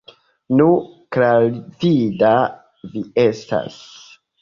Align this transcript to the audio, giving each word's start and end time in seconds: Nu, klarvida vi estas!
Nu, 0.61 0.67
klarvida 1.17 2.35
vi 2.95 3.07
estas! 3.29 3.81